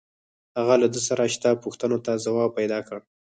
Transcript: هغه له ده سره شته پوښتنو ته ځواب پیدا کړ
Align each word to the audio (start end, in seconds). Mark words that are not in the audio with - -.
هغه 0.57 0.75
له 0.81 0.87
ده 0.93 0.99
سره 1.07 1.23
شته 1.35 1.49
پوښتنو 1.63 1.97
ته 2.05 2.11
ځواب 2.25 2.49
پیدا 2.59 2.79
کړ 2.87 2.99